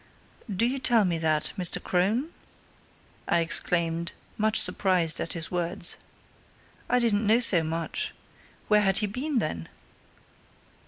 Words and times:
"Do 0.49 0.65
you 0.65 0.79
tell 0.79 1.05
me 1.05 1.19
that, 1.19 1.53
Mr. 1.59 1.77
Crone?" 1.79 2.31
I 3.27 3.41
exclaimed, 3.41 4.13
much 4.35 4.59
surprised 4.59 5.19
at 5.21 5.33
his 5.33 5.51
words. 5.51 5.95
"I 6.89 6.97
didn't 6.97 7.27
know 7.27 7.39
so 7.39 7.63
much. 7.63 8.11
Where 8.67 8.81
had 8.81 8.97
he 8.97 9.05
been, 9.05 9.37
then?" 9.37 9.69